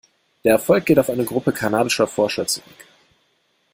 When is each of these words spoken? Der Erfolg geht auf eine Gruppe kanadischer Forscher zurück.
Der 0.43 0.53
Erfolg 0.53 0.87
geht 0.87 0.97
auf 0.97 1.11
eine 1.11 1.25
Gruppe 1.25 1.51
kanadischer 1.51 2.07
Forscher 2.07 2.47
zurück. 2.47 2.87